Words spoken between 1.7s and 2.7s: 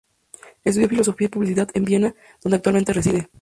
en Viena, donde